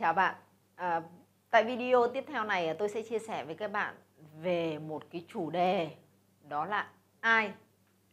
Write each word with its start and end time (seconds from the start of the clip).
Chào 0.00 0.12
bạn. 0.12 0.34
À, 0.74 1.02
tại 1.50 1.64
video 1.64 2.08
tiếp 2.08 2.24
theo 2.28 2.44
này 2.44 2.68
à, 2.68 2.74
tôi 2.78 2.88
sẽ 2.88 3.02
chia 3.02 3.18
sẻ 3.18 3.44
với 3.44 3.54
các 3.54 3.72
bạn 3.72 3.94
về 4.42 4.78
một 4.78 5.02
cái 5.10 5.24
chủ 5.28 5.50
đề 5.50 5.90
đó 6.48 6.64
là 6.64 6.88
ai 7.20 7.52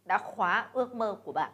đã 0.05 0.17
khóa 0.17 0.69
ước 0.73 0.95
mơ 0.95 1.17
của 1.23 1.31
bạn. 1.31 1.51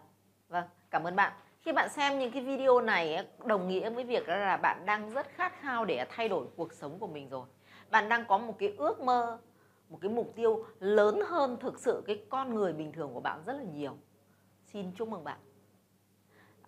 Vâng, 0.50 0.64
cảm 0.90 1.04
ơn 1.04 1.16
bạn. 1.16 1.34
Khi 1.62 1.72
bạn 1.72 1.90
xem 1.90 2.20
những 2.20 2.32
cái 2.32 2.44
video 2.44 2.82
này 2.82 3.27
đồng 3.46 3.68
nghĩa 3.68 3.90
với 3.90 4.04
việc 4.04 4.30
là 4.30 4.58
bạn 4.58 4.86
đang 4.86 5.09
rất 5.09 5.27
khát 5.36 5.54
khao 5.59 5.86
để 5.86 5.98
à, 5.98 6.08
thay 6.09 6.30
đổi 6.30 6.45
cuộc 6.55 6.73
sống 6.73 7.00
của 7.00 7.08
mình 7.08 7.30
rồi. 7.30 7.45
Bạn 7.91 8.09
đang 8.09 8.26
có 8.26 8.38
một 8.38 8.55
cái 8.59 8.73
ước 8.77 9.02
mơ, 9.02 9.40
một 9.90 9.98
cái 10.02 10.12
mục 10.12 10.34
tiêu 10.36 10.66
lớn 10.80 11.22
hơn 11.27 11.58
thực 11.59 11.80
sự 11.80 12.04
cái 12.08 12.26
con 12.30 12.55
người 12.55 12.73
bình 12.73 12.91
thường 12.91 13.13
của 13.13 13.20
bạn 13.20 13.44
rất 13.45 13.54
là 13.54 13.63
nhiều. 13.63 13.98
Xin 14.66 14.91
chúc 14.95 15.08
mừng 15.08 15.23
bạn 15.23 15.38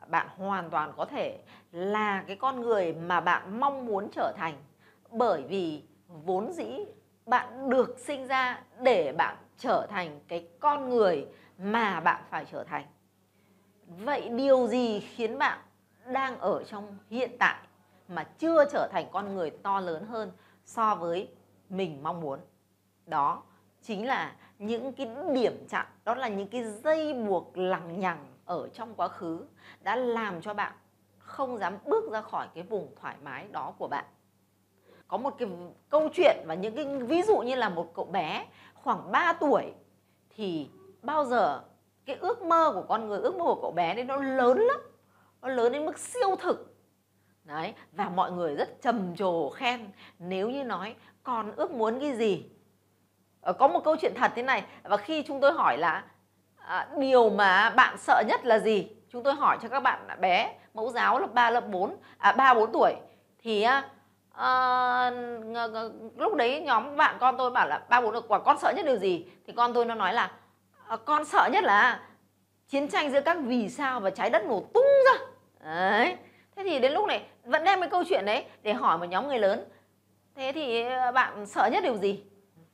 bạn 0.08 0.28
hoàn 0.38 0.70
toàn 0.70 0.94
có 0.98 1.06
thể 1.06 1.40
là 1.72 2.24
cái 2.28 2.36
con 2.36 2.62
người 2.62 2.94
mà 2.94 3.22
bạn 3.22 3.60
mong 3.60 3.86
muốn 3.86 4.10
trở 4.12 4.34
thành. 4.38 4.54
Bởi 5.12 5.44
vì 5.44 5.84
vốn 6.08 6.52
dĩ 6.52 6.86
bạn 7.26 7.70
được 7.70 8.00
sinh 8.00 8.28
ra 8.28 8.64
để 8.80 9.14
bạn 9.18 9.38
trở 9.58 9.88
thành 9.90 10.20
cái 10.28 10.48
con 10.60 10.90
người 10.90 11.28
mà 11.58 12.00
bạn 12.00 12.24
phải 12.30 12.46
trở 12.52 12.64
thành. 12.64 12.86
Vậy 13.88 14.30
điều 14.30 14.68
gì 14.68 15.00
khiến 15.00 15.38
bạn 15.38 15.60
đang 16.06 16.40
ở 16.40 16.64
trong 16.64 16.98
hiện 17.10 17.32
tại 17.40 17.58
mà 18.08 18.24
chưa 18.24 18.66
trở 18.72 18.88
thành 18.92 19.06
con 19.12 19.36
người 19.36 19.50
to 19.50 19.80
lớn 19.80 20.06
hơn 20.06 20.32
so 20.66 20.96
với 20.96 21.30
mình 21.70 22.04
mong 22.04 22.22
muốn? 22.22 22.40
Đó 23.06 23.44
chính 23.82 24.08
là 24.08 24.36
những 24.60 24.94
cái 24.94 25.08
điểm 25.34 25.68
chặn 25.70 25.86
đó 26.06 26.16
là 26.16 26.28
những 26.28 26.48
cái 26.48 26.64
dây 26.64 27.14
buộc 27.14 27.58
lằng 27.58 28.00
nhằng 28.00 28.26
ở 28.46 28.70
trong 28.74 28.96
quá 28.96 29.08
khứ 29.08 29.46
đã 29.82 29.96
làm 29.96 30.42
cho 30.42 30.54
bạn 30.54 30.74
không 31.18 31.58
dám 31.58 31.78
bước 31.86 32.12
ra 32.12 32.22
khỏi 32.22 32.48
cái 32.56 32.64
vùng 32.64 32.96
thoải 33.02 33.16
mái 33.24 33.48
đó 33.48 33.74
của 33.78 33.88
bạn. 33.88 34.06
Có 35.08 35.18
một 35.18 35.36
cái 35.38 35.50
câu 35.90 36.10
chuyện 36.14 36.38
và 36.46 36.54
những 36.54 36.76
cái 36.76 36.86
ví 36.86 37.22
dụ 37.22 37.38
như 37.38 37.56
là 37.56 37.70
một 37.70 37.92
cậu 37.96 38.06
bé 38.06 38.46
khoảng 38.74 39.12
3 39.12 39.34
tuổi 39.34 39.74
thì 40.30 40.70
bao 41.02 41.26
giờ 41.26 41.64
cái 42.06 42.16
ước 42.16 42.42
mơ 42.42 42.72
của 42.74 42.86
con 42.88 43.08
người, 43.08 43.20
ước 43.20 43.36
mơ 43.36 43.44
của 43.44 43.62
cậu 43.62 43.72
bé 43.72 43.94
đấy 43.96 44.06
nó 44.06 44.18
lớn 44.18 44.58
lắm, 44.58 44.80
nó 45.42 45.48
lớn 45.48 45.72
đến 45.72 45.86
mức 45.86 46.00
siêu 46.00 46.36
thực. 46.40 46.76
Đấy, 47.44 47.74
và 47.92 48.10
mọi 48.10 48.32
người 48.32 48.56
rất 48.56 48.82
trầm 48.82 49.16
trồ 49.16 49.50
khen 49.50 49.92
nếu 50.20 50.50
như 50.50 50.64
nói 50.64 50.96
con 51.24 51.52
ước 51.56 51.72
muốn 51.72 52.00
cái 52.00 52.16
gì. 52.16 52.50
Ờ, 53.42 53.54
có 53.54 53.68
một 53.68 53.84
câu 53.84 53.96
chuyện 54.02 54.14
thật 54.16 54.32
thế 54.36 54.44
này, 54.44 54.66
và 54.84 54.98
khi 54.98 55.24
chúng 55.24 55.42
tôi 55.42 55.54
hỏi 55.54 55.78
là 55.78 56.06
à, 56.68 56.88
điều 56.98 57.30
mà 57.30 57.70
bạn 57.70 57.98
sợ 57.98 58.24
nhất 58.28 58.46
là 58.46 58.60
gì? 58.60 58.88
Chúng 59.10 59.24
tôi 59.24 59.34
hỏi 59.34 59.58
cho 59.62 59.70
các 59.70 59.80
bạn 59.80 60.08
bé 60.20 60.54
mẫu 60.74 60.90
giáo 60.90 61.20
lớp 61.20 61.34
3, 61.34 61.50
lớp 61.50 61.68
4 61.68 61.96
à 62.18 62.32
3 62.32 62.54
4 62.54 62.72
tuổi. 62.72 62.96
Thì 63.44 63.66
à, 64.34 65.12
lúc 66.18 66.36
đấy 66.36 66.62
nhóm 66.62 66.98
bạn 66.98 67.18
con 67.20 67.38
tôi 67.38 67.52
bảo 67.52 67.68
là 67.68 67.82
ba 67.90 68.02
bốn 68.02 68.28
quả 68.28 68.40
con 68.40 68.58
sợ 68.58 68.74
nhất 68.76 68.86
điều 68.86 68.98
gì? 68.98 69.26
Thì 69.48 69.54
con 69.54 69.74
tôi 69.74 69.86
nó 69.86 69.96
nói 69.96 70.14
là 70.14 70.32
à, 70.88 70.98
con 71.06 71.26
sợ 71.26 71.50
nhất 71.52 71.64
là 71.64 72.00
chiến 72.68 72.88
tranh 72.88 73.12
giữa 73.12 73.22
các 73.22 73.38
vì 73.42 73.70
sao 73.70 74.00
và 74.00 74.10
trái 74.10 74.30
đất 74.30 74.46
nổ 74.46 74.64
tung 74.74 74.88
ra. 75.06 75.26
Đấy. 75.60 76.18
Thế 76.56 76.64
thì 76.64 76.80
đến 76.80 76.92
lúc 76.92 77.06
này 77.06 77.26
vẫn 77.44 77.64
đem 77.64 77.80
cái 77.80 77.90
câu 77.90 78.04
chuyện 78.10 78.26
đấy 78.26 78.46
để 78.62 78.74
hỏi 78.74 78.98
một 78.98 79.06
nhóm 79.06 79.28
người 79.28 79.40
lớn. 79.40 79.66
Thế 80.36 80.52
thì 80.56 80.84
bạn 81.14 81.46
sợ 81.46 81.70
nhất 81.72 81.84
điều 81.84 81.98
gì? 81.98 82.24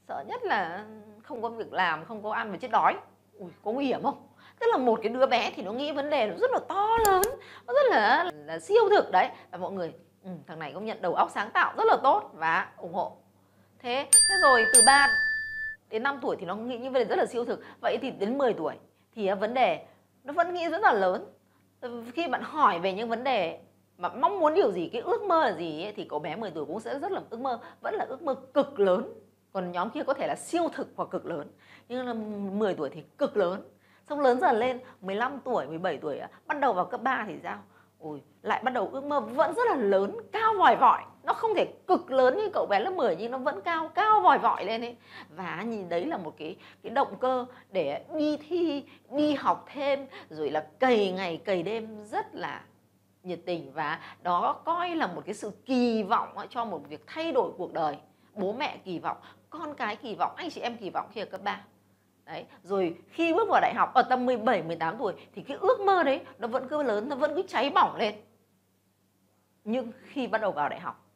Sợ 0.08 0.24
nhất 0.28 0.44
là 0.44 0.86
không 1.24 1.42
có 1.42 1.50
việc 1.50 1.74
làm 1.74 2.06
không 2.06 2.24
có 2.24 2.32
ăn 2.32 2.52
và 2.52 2.58
chết 2.58 2.72
đói 2.72 2.96
ui 3.42 3.52
có 3.64 3.72
nguy 3.72 3.86
hiểm 3.86 4.04
không? 4.04 4.28
Tức 4.60 4.68
là 4.72 4.78
một 4.78 5.00
cái 5.04 5.10
đứa 5.14 5.26
bé 5.26 5.52
thì 5.56 5.64
nó 5.64 5.72
nghĩ 5.72 5.92
vấn 5.92 6.10
đề 6.10 6.28
nó 6.28 6.36
rất 6.38 6.52
là 6.52 6.60
to 6.70 6.98
lớn 7.06 7.22
nó 7.68 7.74
rất 7.74 7.86
là, 7.90 8.32
là 8.46 8.60
siêu 8.60 8.90
thực 8.90 9.12
đấy. 9.12 9.30
Và 9.52 9.58
mọi 9.58 9.72
người 9.72 9.94
ừ, 10.24 10.30
thằng 10.48 10.60
này 10.60 10.72
công 10.74 10.86
nhận 10.86 11.02
đầu 11.02 11.14
óc 11.14 11.32
sáng 11.34 11.52
tạo 11.52 11.74
rất 11.78 11.84
là 11.88 11.98
tốt 12.04 12.32
và 12.34 12.72
ủng 12.78 12.94
hộ. 12.94 13.18
Thế 13.80 14.08
thế 14.12 14.36
rồi 14.44 14.66
từ 14.74 14.82
3 14.86 15.08
đến 15.90 16.04
5 16.04 16.20
tuổi 16.22 16.36
thì 16.40 16.46
nó 16.46 16.56
nghĩ 16.56 16.78
như 16.78 16.90
đề 16.90 17.06
rất 17.06 17.16
là 17.16 17.26
siêu 17.26 17.46
thực. 17.46 17.64
Vậy 17.82 17.98
thì 18.02 18.12
đến 18.12 18.38
10 18.38 18.54
tuổi 18.54 18.74
thì 19.16 19.32
vấn 19.32 19.54
đề 19.54 19.86
nó 20.24 20.34
vẫn 20.34 20.54
nghĩ 20.54 20.70
rất 20.70 20.82
là 20.82 20.94
lớn. 20.94 21.26
Khi 22.14 22.28
bạn 22.28 22.42
hỏi 22.44 22.80
về 22.80 22.94
những 22.94 23.10
vấn 23.10 23.24
đề 23.24 23.60
mà 23.98 24.10
mong 24.10 24.40
muốn 24.40 24.54
điều 24.54 24.72
gì 24.72 24.90
cái 24.94 25.02
ước 25.02 25.24
mơ 25.24 25.44
là 25.44 25.54
gì 25.54 25.84
ấy, 25.84 25.94
thì 25.96 26.06
cậu 26.10 26.20
bé 26.20 26.36
10 26.36 26.52
tuổi 26.52 26.66
cũng 26.66 26.80
sẽ 26.80 27.00
rất 27.00 27.12
là 27.12 27.22
ước 27.30 27.40
mơ 27.40 27.60
vẫn 27.82 27.96
là 27.96 28.06
ước 28.10 28.22
mơ 28.22 28.36
cực 28.54 28.80
lớn 28.80 29.14
còn 29.54 29.72
nhóm 29.72 29.90
kia 29.90 30.04
có 30.04 30.14
thể 30.14 30.28
là 30.28 30.36
siêu 30.36 30.70
thực 30.74 30.88
hoặc 30.96 31.10
cực 31.10 31.26
lớn. 31.26 31.48
Nhưng 31.90 32.06
là 32.06 32.14
10 32.14 32.74
tuổi 32.74 32.90
thì 32.90 33.04
cực 33.18 33.38
lớn. 33.38 33.62
Xong 34.10 34.20
lớn 34.20 34.40
dần 34.40 34.60
lên 34.60 34.80
15 35.02 35.40
tuổi 35.46 35.68
17 35.68 35.98
tuổi 35.98 36.20
bắt 36.46 36.60
đầu 36.60 36.74
vào 36.74 36.86
cấp 36.86 37.02
3 37.02 37.26
thì 37.28 37.34
sao? 37.44 37.58
Ôi, 38.00 38.22
lại 38.42 38.62
bắt 38.64 38.74
đầu 38.74 38.90
ước 38.94 39.04
mơ 39.04 39.20
vẫn 39.20 39.54
rất 39.54 39.64
là 39.70 39.76
lớn, 39.76 40.18
cao 40.32 40.54
vòi 40.60 40.76
vọi. 40.76 41.02
Nó 41.24 41.34
không 41.34 41.56
thể 41.56 41.74
cực 41.88 42.12
lớn 42.12 42.38
như 42.38 42.50
cậu 42.54 42.66
bé 42.70 42.80
lớp 42.80 42.92
10 42.92 43.16
nhưng 43.16 43.32
nó 43.32 43.38
vẫn 43.38 43.62
cao 43.62 43.88
cao 43.88 44.22
vòi 44.22 44.40
vọi 44.40 44.66
lên 44.66 44.82
ấy. 44.82 44.96
Và 45.30 45.64
nhìn 45.68 45.90
đấy 45.90 46.06
là 46.06 46.18
một 46.18 46.34
cái 46.38 46.56
cái 46.84 46.90
động 46.90 47.18
cơ 47.20 47.46
để 47.72 48.06
đi 48.16 48.38
thi, 48.38 48.84
đi 49.12 49.34
học 49.34 49.66
thêm, 49.74 50.06
rồi 50.30 50.50
là 50.50 50.68
cày 50.80 51.12
ngày, 51.12 51.38
cày 51.38 51.64
đêm 51.64 52.04
rất 52.06 52.36
là 52.36 52.62
nhiệt 53.24 53.40
tình. 53.46 53.72
Và 53.74 54.00
đó 54.24 54.62
coi 54.66 54.96
là 54.96 55.08
một 55.08 55.22
cái 55.26 55.36
sự 55.36 55.52
kỳ 55.66 56.04
vọng 56.04 56.30
cho 56.50 56.66
một 56.66 56.82
việc 56.90 57.04
thay 57.08 57.32
đổi 57.32 57.52
cuộc 57.58 57.74
đời. 57.74 57.98
Bố 58.34 58.54
mẹ 58.54 58.78
kỳ 58.86 59.00
vọng 59.00 59.18
con 59.52 59.76
cái 59.76 59.96
kỳ 59.96 60.16
vọng 60.16 60.34
anh 60.36 60.50
chị 60.50 60.62
em 60.62 60.78
kỳ 60.78 60.90
vọng 60.90 61.10
khi 61.14 61.22
ở 61.22 61.26
cấp 61.26 61.42
3 61.44 61.62
Đấy, 62.26 62.46
rồi 62.64 62.98
khi 63.10 63.34
bước 63.34 63.50
vào 63.50 63.62
đại 63.62 63.74
học 63.74 63.94
ở 63.94 64.02
tầm 64.02 64.26
17, 64.26 64.64
18 64.64 64.98
tuổi 64.98 65.14
thì 65.36 65.42
cái 65.42 65.58
ước 65.58 65.80
mơ 65.80 66.04
đấy 66.04 66.22
nó 66.40 66.48
vẫn 66.48 66.68
cứ 66.70 66.84
lớn, 66.84 67.10
nó 67.10 67.16
vẫn 67.16 67.36
cứ 67.36 67.42
cháy 67.48 67.70
bỏng 67.70 67.96
lên. 67.96 68.16
Nhưng 69.64 69.92
khi 70.08 70.28
bắt 70.28 70.42
đầu 70.42 70.52
vào 70.52 70.70
đại 70.70 70.80
học 70.80 71.11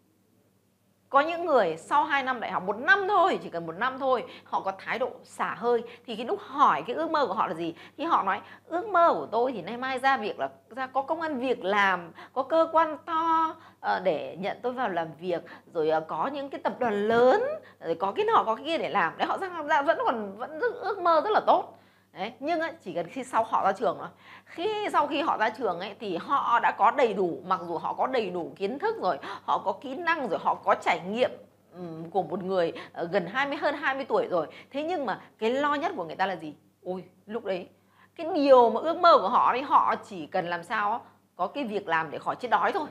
có 1.10 1.20
những 1.20 1.46
người 1.46 1.78
sau 1.78 2.04
2 2.04 2.24
năm 2.24 2.40
đại 2.40 2.52
học, 2.52 2.64
một 2.64 2.78
năm 2.78 3.08
thôi, 3.08 3.40
chỉ 3.44 3.50
cần 3.50 3.66
một 3.66 3.76
năm 3.78 4.00
thôi, 4.00 4.24
họ 4.44 4.60
có 4.60 4.72
thái 4.78 5.00
độ 5.00 5.10
xả 5.24 5.56
hơi. 5.56 5.84
Thì 6.06 6.16
cái 6.16 6.26
lúc 6.26 6.40
hỏi 6.42 6.84
cái 6.88 6.96
ước 6.96 7.12
mơ 7.12 7.28
của 7.28 7.34
họ 7.34 7.48
là 7.48 7.54
gì? 7.54 7.76
Thì 7.98 8.04
họ 8.04 8.24
nói, 8.24 8.42
ước 8.68 8.88
mơ 8.88 9.14
của 9.14 9.28
tôi 9.32 9.52
thì 9.52 9.62
nay 9.62 9.78
mai 9.78 10.00
ra 10.00 10.18
việc 10.18 10.40
là, 10.40 10.50
ra 10.70 10.88
có 10.88 11.02
công 11.02 11.22
an 11.22 11.40
việc 11.40 11.64
làm, 11.64 12.12
có 12.34 12.44
cơ 12.44 12.68
quan 12.72 12.98
to 13.06 13.56
ờ, 13.80 14.00
để 14.00 14.38
nhận 14.40 14.58
tôi 14.62 14.74
vào 14.74 14.90
làm 14.90 15.08
việc, 15.20 15.42
rồi 15.74 15.90
ờ, 15.90 16.00
có 16.00 16.28
những 16.28 16.50
cái 16.50 16.62
tập 16.64 16.74
đoàn 16.80 17.08
lớn, 17.08 17.44
rồi 17.80 17.96
có 17.96 18.12
cái 18.12 18.26
nọ, 18.26 18.44
có 18.46 18.56
cái 18.56 18.66
kia 18.66 18.78
để 18.78 18.90
làm. 18.90 19.18
Đấy, 19.18 19.28
họ 19.28 19.38
ra 19.38 19.82
vẫn 19.82 19.98
còn, 20.06 20.38
vẫn 20.38 20.60
ước 20.60 21.00
mơ 21.00 21.22
rất 21.24 21.32
là 21.32 21.40
tốt. 21.48 21.78
Đấy, 22.16 22.34
nhưng 22.40 22.60
ấy, 22.60 22.72
chỉ 22.84 22.94
cần 22.94 23.08
khi 23.08 23.24
sau 23.24 23.44
họ 23.44 23.64
ra 23.66 23.72
trường 23.72 23.98
rồi 23.98 24.08
khi 24.46 24.88
sau 24.92 25.08
khi 25.08 25.22
họ 25.22 25.38
ra 25.38 25.50
trường 25.50 25.80
ấy 25.80 25.96
thì 26.00 26.18
họ 26.18 26.60
đã 26.60 26.72
có 26.78 26.92
đầy 26.92 27.14
đủ 27.14 27.40
mặc 27.46 27.60
dù 27.68 27.78
họ 27.78 27.94
có 27.94 28.08
đầy 28.08 28.30
đủ 28.30 28.52
kiến 28.56 28.80
thức 28.80 28.96
rồi 29.02 29.18
họ 29.44 29.62
có 29.66 29.72
kỹ 29.72 29.96
năng 29.96 30.28
rồi 30.30 30.40
họ 30.44 30.56
có 30.56 30.76
trải 30.82 31.00
nghiệm 31.10 31.32
um, 31.74 32.10
của 32.10 32.24
một 32.24 32.44
người 32.44 32.72
uh, 33.04 33.12
gần 33.12 33.26
20 33.26 33.58
hơn 33.58 33.76
20 33.76 34.06
tuổi 34.06 34.28
rồi. 34.28 34.48
Thế 34.72 34.84
nhưng 34.84 35.06
mà 35.06 35.22
cái 35.40 35.50
lo 35.50 35.76
nhất 35.76 35.94
của 35.96 36.04
người 36.04 36.16
ta 36.16 36.26
là 36.26 36.36
gì? 36.36 36.56
Ôi 36.84 37.04
lúc 37.26 37.46
đấy 37.46 37.70
cái 38.16 38.28
điều 38.36 38.70
mà 38.70 38.82
ước 38.82 38.98
mơ 38.98 39.18
của 39.18 39.30
họ 39.30 39.52
thì 39.54 39.62
họ 39.62 39.96
chỉ 40.10 40.26
cần 40.26 40.48
làm 40.48 40.64
sao 40.64 41.06
có 41.36 41.48
cái 41.48 41.64
việc 41.64 41.88
làm 41.88 42.12
để 42.12 42.20
khỏi 42.20 42.36
chết 42.36 42.48
đói 42.52 42.72
thôi. 42.72 42.88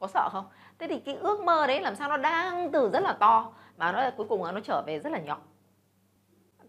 Có 0.00 0.06
sợ 0.06 0.28
không? 0.32 0.44
Thế 0.78 0.88
thì 0.88 0.98
cái 0.98 1.14
ước 1.14 1.40
mơ 1.44 1.66
đấy 1.66 1.80
làm 1.80 1.96
sao 1.96 2.08
nó 2.08 2.16
đang 2.16 2.72
từ 2.72 2.90
rất 2.90 3.00
là 3.00 3.12
to 3.12 3.52
mà 3.76 3.92
nó 3.92 4.10
cuối 4.16 4.26
cùng 4.28 4.54
nó 4.54 4.60
trở 4.64 4.82
về 4.86 4.98
rất 4.98 5.12
là 5.12 5.18
nhỏ 5.18 5.38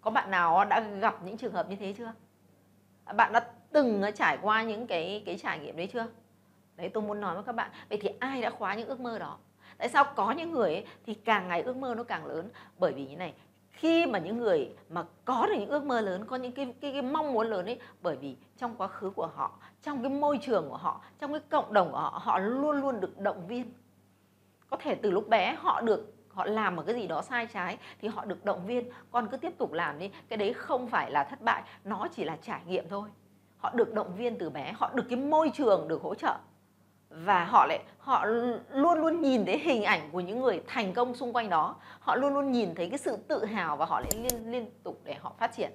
có 0.07 0.11
bạn 0.11 0.31
nào 0.31 0.65
đã 0.65 0.79
gặp 0.79 1.23
những 1.23 1.37
trường 1.37 1.53
hợp 1.53 1.69
như 1.69 1.75
thế 1.75 1.93
chưa? 1.97 2.13
Bạn 3.15 3.33
đã 3.33 3.47
từng 3.71 4.01
ờ, 4.01 4.11
trải 4.11 4.37
qua 4.41 4.63
những 4.63 4.87
cái 4.87 5.23
cái 5.25 5.37
trải 5.37 5.59
nghiệm 5.59 5.77
đấy 5.77 5.89
chưa? 5.93 6.07
Đấy 6.75 6.89
tôi 6.89 7.03
muốn 7.03 7.21
nói 7.21 7.35
với 7.35 7.43
các 7.43 7.51
bạn. 7.51 7.71
Vậy 7.89 7.99
thì 8.01 8.09
ai 8.19 8.41
đã 8.41 8.49
khóa 8.49 8.75
những 8.75 8.87
ước 8.87 8.99
mơ 8.99 9.19
đó? 9.19 9.37
Tại 9.77 9.89
sao 9.89 10.05
có 10.15 10.31
những 10.31 10.51
người 10.51 10.73
ấy, 10.73 10.85
thì 11.05 11.13
càng 11.13 11.47
ngày 11.47 11.61
ước 11.61 11.77
mơ 11.77 11.95
nó 11.97 12.03
càng 12.03 12.25
lớn? 12.25 12.49
Bởi 12.77 12.93
vì 12.93 13.07
như 13.07 13.15
này 13.15 13.33
khi 13.71 14.05
mà 14.05 14.19
những 14.19 14.37
người 14.37 14.75
mà 14.89 15.05
có 15.25 15.47
được 15.47 15.55
những 15.59 15.69
ước 15.69 15.83
mơ 15.83 16.01
lớn 16.01 16.25
có 16.25 16.35
những 16.35 16.51
cái, 16.51 16.73
cái, 16.81 16.91
cái 16.91 17.01
mong 17.01 17.33
muốn 17.33 17.47
lớn 17.47 17.65
ấy 17.65 17.79
bởi 18.01 18.15
vì 18.15 18.37
trong 18.57 18.75
quá 18.77 18.87
khứ 18.87 19.09
của 19.09 19.27
họ 19.35 19.59
trong 19.83 20.01
cái 20.01 20.11
môi 20.11 20.39
trường 20.41 20.69
của 20.69 20.77
họ 20.77 21.01
trong 21.19 21.31
cái 21.31 21.41
cộng 21.49 21.73
đồng 21.73 21.91
của 21.91 21.99
họ 21.99 22.21
họ 22.23 22.39
luôn 22.39 22.81
luôn 22.81 22.99
được 22.99 23.19
động 23.19 23.47
viên. 23.47 23.73
Có 24.69 24.77
thể 24.77 24.95
từ 24.95 25.11
lúc 25.11 25.29
bé 25.29 25.55
họ 25.59 25.81
được 25.81 26.16
họ 26.37 26.45
làm 26.45 26.75
một 26.75 26.83
cái 26.85 26.95
gì 26.95 27.07
đó 27.07 27.21
sai 27.21 27.47
trái 27.53 27.77
thì 28.01 28.07
họ 28.07 28.25
được 28.25 28.45
động 28.45 28.65
viên. 28.65 28.89
Con 29.11 29.27
cứ 29.27 29.37
tiếp 29.37 29.53
tục 29.57 29.73
làm 29.73 29.99
đi, 29.99 30.11
cái 30.29 30.37
đấy 30.37 30.53
không 30.53 30.87
phải 30.87 31.11
là 31.11 31.23
thất 31.23 31.41
bại, 31.41 31.63
nó 31.83 32.07
chỉ 32.15 32.23
là 32.23 32.37
trải 32.41 32.61
nghiệm 32.67 32.89
thôi. 32.89 33.09
Họ 33.57 33.71
được 33.73 33.93
động 33.93 34.15
viên 34.15 34.37
từ 34.37 34.49
bé, 34.49 34.73
họ 34.75 34.91
được 34.93 35.03
cái 35.09 35.19
môi 35.19 35.51
trường 35.53 35.87
được 35.87 36.01
hỗ 36.01 36.15
trợ. 36.15 36.35
Và 37.09 37.45
họ 37.45 37.65
lại, 37.65 37.79
họ 37.97 38.25
luôn 38.71 38.99
luôn 38.99 39.21
nhìn 39.21 39.45
thấy 39.45 39.57
hình 39.57 39.83
ảnh 39.83 40.09
của 40.11 40.19
những 40.19 40.41
người 40.41 40.61
thành 40.67 40.93
công 40.93 41.15
xung 41.15 41.33
quanh 41.33 41.49
đó. 41.49 41.75
Họ 41.99 42.15
luôn 42.15 42.33
luôn 42.33 42.51
nhìn 42.51 42.75
thấy 42.75 42.89
cái 42.89 42.99
sự 42.99 43.17
tự 43.17 43.45
hào 43.45 43.77
và 43.77 43.85
họ 43.85 43.99
lại 43.99 44.11
liên 44.15 44.51
liên 44.51 44.71
tục 44.83 45.01
để 45.03 45.15
họ 45.21 45.33
phát 45.39 45.55
triển 45.55 45.71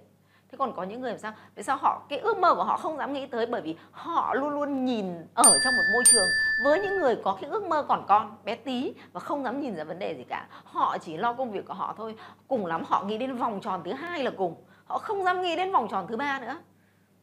thế 0.52 0.58
còn 0.58 0.72
có 0.72 0.82
những 0.82 1.00
người 1.00 1.10
làm 1.10 1.18
sao? 1.18 1.32
Vì 1.54 1.62
sao 1.62 1.76
họ 1.76 2.02
cái 2.08 2.18
ước 2.18 2.38
mơ 2.38 2.54
của 2.54 2.64
họ 2.64 2.76
không 2.76 2.96
dám 2.96 3.12
nghĩ 3.12 3.26
tới? 3.26 3.46
Bởi 3.46 3.60
vì 3.60 3.76
họ 3.90 4.34
luôn 4.34 4.48
luôn 4.48 4.84
nhìn 4.84 5.06
ở 5.34 5.58
trong 5.64 5.76
một 5.76 5.82
môi 5.92 6.02
trường 6.12 6.28
với 6.64 6.80
những 6.80 7.00
người 7.00 7.16
có 7.24 7.38
cái 7.40 7.50
ước 7.50 7.66
mơ 7.66 7.82
còn 7.88 8.04
con 8.08 8.36
bé 8.44 8.54
tí 8.54 8.94
và 9.12 9.20
không 9.20 9.44
dám 9.44 9.60
nhìn 9.60 9.76
ra 9.76 9.84
vấn 9.84 9.98
đề 9.98 10.14
gì 10.14 10.24
cả. 10.24 10.46
Họ 10.64 10.98
chỉ 10.98 11.16
lo 11.16 11.32
công 11.32 11.52
việc 11.52 11.66
của 11.66 11.74
họ 11.74 11.94
thôi. 11.96 12.16
Cùng 12.48 12.66
lắm 12.66 12.82
họ 12.86 13.04
nghĩ 13.04 13.18
đến 13.18 13.36
vòng 13.36 13.60
tròn 13.60 13.82
thứ 13.84 13.92
hai 13.92 14.24
là 14.24 14.30
cùng. 14.36 14.64
Họ 14.84 14.98
không 14.98 15.24
dám 15.24 15.42
nghĩ 15.42 15.56
đến 15.56 15.72
vòng 15.72 15.88
tròn 15.90 16.06
thứ 16.08 16.16
ba 16.16 16.40
nữa. 16.40 16.58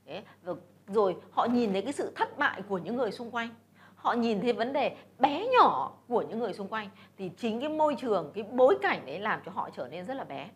Đấy 0.05 0.23
rồi, 0.43 0.55
rồi 0.87 1.15
họ 1.31 1.45
nhìn 1.45 1.71
thấy 1.71 1.81
cái 1.81 1.93
sự 1.93 2.11
thất 2.15 2.37
bại 2.37 2.61
của 2.69 2.77
những 2.77 2.95
người 2.95 3.11
xung 3.11 3.31
quanh. 3.31 3.49
Họ 3.95 4.13
nhìn 4.13 4.41
thấy 4.41 4.53
vấn 4.53 4.73
đề 4.73 4.97
bé 5.19 5.47
nhỏ 5.47 5.91
của 6.07 6.21
những 6.21 6.39
người 6.39 6.53
xung 6.53 6.67
quanh. 6.67 6.89
Thì 7.17 7.31
chính 7.37 7.59
cái 7.59 7.69
môi 7.69 7.95
trường 7.95 8.31
cái 8.33 8.43
bối 8.43 8.77
cảnh 8.81 9.05
đấy 9.05 9.19
làm 9.19 9.41
cho 9.45 9.51
họ 9.55 9.69
trở 9.69 9.87
nên 9.87 10.05
rất 10.05 10.13
là 10.13 10.23
bé. 10.23 10.49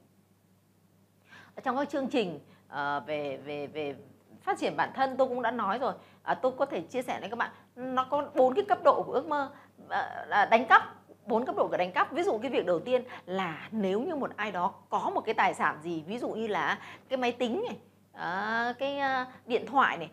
Trong 1.63 1.77
các 1.77 1.89
chương 1.89 2.07
trình 2.07 2.39
uh, 2.71 3.07
về 3.07 3.37
về 3.45 3.67
về 3.67 3.95
phát 4.41 4.59
triển 4.59 4.77
bản 4.77 4.91
thân 4.95 5.17
tôi 5.17 5.27
cũng 5.27 5.41
đã 5.41 5.51
nói 5.51 5.79
rồi. 5.79 5.93
À, 6.23 6.33
tôi 6.33 6.51
có 6.57 6.65
thể 6.65 6.81
chia 6.81 7.01
sẻ 7.01 7.19
với 7.19 7.29
các 7.29 7.35
bạn. 7.35 7.51
Nó 7.75 8.03
có 8.03 8.29
bốn 8.35 8.53
cái 8.53 8.65
cấp 8.65 8.83
độ 8.83 9.03
của 9.03 9.13
ước 9.13 9.27
mơ 9.27 9.51
à, 9.89 10.47
đánh 10.51 10.65
cắp 10.65 10.95
bốn 11.25 11.45
cấp 11.45 11.55
độ 11.55 11.67
của 11.67 11.77
đánh 11.77 11.91
cắp. 11.91 12.11
Ví 12.11 12.23
dụ 12.23 12.37
cái 12.37 12.51
việc 12.51 12.65
đầu 12.65 12.79
tiên 12.79 13.03
là 13.25 13.67
nếu 13.71 14.01
như 14.01 14.15
một 14.15 14.31
ai 14.35 14.51
đó 14.51 14.73
có 14.89 15.11
một 15.15 15.21
cái 15.21 15.33
tài 15.33 15.53
sản 15.53 15.79
gì 15.83 16.03
ví 16.07 16.17
dụ 16.17 16.29
như 16.29 16.47
là 16.47 16.79
cái 17.09 17.17
máy 17.17 17.31
tính 17.31 17.65
này 17.67 17.77
à, 18.13 18.73
cái 18.79 18.99
uh, 19.21 19.47
điện 19.47 19.65
thoại 19.67 19.97
này 19.97 20.09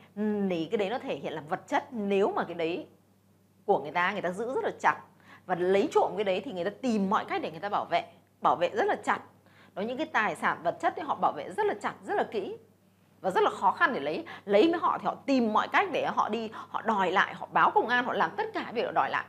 thì 0.51 0.69
cái 0.71 0.79
đấy 0.79 0.91
nó 0.91 0.99
thể 0.99 1.17
hiện 1.17 1.33
là 1.33 1.43
vật 1.49 1.69
chất. 1.69 1.93
Nếu 1.93 2.33
mà 2.33 2.45
cái 2.45 2.55
đấy 2.55 2.87
của 3.67 3.79
người 3.79 3.93
ta 3.93 4.13
người 4.13 4.23
ta 4.23 4.31
giữ 4.31 4.55
rất 4.55 4.65
là 4.65 4.71
chặt 4.81 4.97
và 5.47 5.55
lấy 5.55 5.89
trộm 5.93 6.13
cái 6.17 6.25
đấy 6.25 6.43
thì 6.45 6.53
người 6.53 6.65
ta 6.65 6.71
tìm 6.83 7.11
mọi 7.11 7.25
cách 7.25 7.43
để 7.43 7.51
người 7.51 7.61
ta 7.61 7.69
bảo 7.69 7.85
vệ 7.85 8.05
bảo 8.41 8.57
vệ 8.57 8.69
rất 8.69 8.85
là 8.85 8.97
chặt 9.05 9.21
đó, 9.75 9.83
những 9.83 9.97
cái 9.97 10.07
tài 10.07 10.37
sản 10.37 10.63
vật 10.63 10.77
chất 10.81 10.95
thì 10.97 11.03
họ 11.03 11.15
bảo 11.15 11.33
vệ 11.33 11.51
rất 11.51 11.67
là 11.67 11.75
chặt, 11.83 11.95
rất 12.03 12.15
là 12.15 12.25
kỹ 12.31 12.57
và 13.21 13.31
rất 13.31 13.43
là 13.45 13.51
khó 13.51 13.71
khăn 13.71 13.95
để 13.95 14.01
lấy. 14.01 14.27
Lấy 14.45 14.69
với 14.71 14.81
họ 14.81 14.99
thì 14.99 15.07
họ 15.07 15.15
tìm 15.27 15.53
mọi 15.53 15.69
cách 15.69 15.89
để 15.93 16.07
họ 16.07 16.29
đi, 16.29 16.51
họ 16.53 16.83
đòi 16.83 17.13
lại, 17.13 17.35
họ 17.35 17.49
báo 17.53 17.71
công 17.71 17.89
an, 17.89 18.05
họ 18.05 18.13
làm 18.13 18.31
tất 18.37 18.45
cả 18.55 18.71
việc 18.75 18.95
đòi 18.95 19.11
lại. 19.11 19.25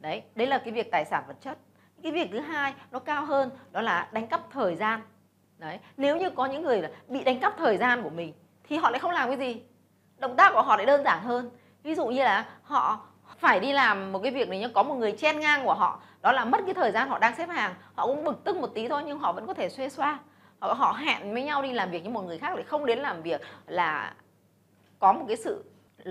Đấy 0.00 0.22
đấy 0.34 0.46
là 0.46 0.58
cái 0.58 0.72
việc 0.72 0.90
tài 0.90 1.04
sản 1.04 1.24
vật 1.26 1.36
chất. 1.40 1.58
Cái 2.02 2.12
việc 2.12 2.28
thứ 2.32 2.40
hai 2.40 2.74
nó 2.90 2.98
cao 2.98 3.24
hơn, 3.24 3.50
đó 3.70 3.80
là 3.80 4.08
đánh 4.12 4.26
cắp 4.26 4.40
thời 4.50 4.76
gian. 4.76 5.00
Đấy, 5.58 5.78
nếu 5.96 6.16
như 6.16 6.30
có 6.30 6.46
những 6.46 6.62
người 6.62 6.82
bị 7.08 7.24
đánh 7.24 7.40
cắp 7.40 7.54
thời 7.56 7.76
gian 7.76 8.02
của 8.02 8.10
mình 8.10 8.32
thì 8.64 8.76
họ 8.76 8.90
lại 8.90 8.98
không 9.00 9.10
làm 9.10 9.28
cái 9.28 9.38
gì. 9.38 9.62
Động 10.18 10.36
tác 10.36 10.52
của 10.52 10.62
họ 10.62 10.76
lại 10.76 10.86
đơn 10.86 11.04
giản 11.04 11.22
hơn. 11.22 11.50
Ví 11.82 11.94
dụ 11.94 12.06
như 12.06 12.24
là 12.24 12.46
họ 12.62 13.06
phải 13.44 13.60
đi 13.60 13.72
làm 13.72 14.12
một 14.12 14.18
cái 14.22 14.32
việc 14.32 14.48
này 14.48 14.58
nhưng 14.58 14.72
có 14.72 14.82
một 14.82 14.94
người 14.94 15.12
chen 15.12 15.40
ngang 15.40 15.64
của 15.64 15.74
họ 15.74 16.00
đó 16.22 16.32
là 16.32 16.44
mất 16.44 16.58
cái 16.64 16.74
thời 16.74 16.92
gian 16.92 17.08
họ 17.08 17.18
đang 17.18 17.34
xếp 17.36 17.48
hàng. 17.48 17.74
Họ 17.94 18.06
cũng 18.06 18.24
bực 18.24 18.44
tức 18.44 18.56
một 18.56 18.70
tí 18.74 18.88
thôi 18.88 19.02
nhưng 19.06 19.18
họ 19.18 19.32
vẫn 19.32 19.46
có 19.46 19.54
thể 19.54 19.68
xuê 19.68 19.88
xoa. 19.88 20.18
Họ, 20.58 20.72
họ 20.72 20.92
hẹn 20.92 21.32
với 21.32 21.42
nhau 21.42 21.62
đi 21.62 21.72
làm 21.72 21.90
việc 21.90 22.00
nhưng 22.04 22.12
một 22.12 22.22
người 22.22 22.38
khác 22.38 22.54
lại 22.54 22.64
không 22.64 22.86
đến 22.86 22.98
làm 22.98 23.22
việc 23.22 23.40
là 23.66 24.14
có 24.98 25.12
một 25.12 25.24
cái 25.28 25.36
sự 25.36 25.64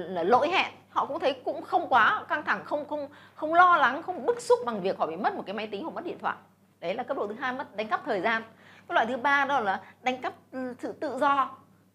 lỗi 0.04 0.50
hẹn. 0.50 0.72
Họ 0.90 1.06
cũng 1.06 1.20
thấy 1.20 1.34
cũng 1.46 1.62
không 1.62 1.88
quá 1.90 2.24
căng 2.30 2.44
thẳng 2.44 2.66
không 2.66 2.88
không 2.88 3.10
không 3.36 3.54
lo 3.54 3.78
lắng 3.78 4.04
không 4.04 4.26
bức 4.26 4.42
xúc 4.42 4.60
bằng 4.66 4.82
việc 4.82 4.98
họ 4.98 5.08
bị 5.08 5.16
mất 5.16 5.36
một 5.36 5.44
cái 5.46 5.54
máy 5.54 5.68
tính 5.68 5.84
hoặc 5.84 5.92
mất 5.96 6.04
điện 6.06 6.18
thoại. 6.20 6.36
Đấy 6.80 6.94
là 6.94 7.04
cấp 7.04 7.18
độ 7.18 7.28
thứ 7.28 7.34
hai 7.40 7.54
mất 7.54 7.76
đánh 7.76 7.88
cắp 7.88 8.06
thời 8.06 8.22
gian. 8.22 8.44
Cái 8.88 8.94
loại 8.94 9.06
thứ 9.06 9.18
ba 9.18 9.46
đó 9.46 9.60
là 9.60 9.82
đánh 10.02 10.22
cắp 10.22 10.34
ừ, 10.52 10.74
sự 10.80 10.92
tự 10.92 11.18
do. 11.18 11.50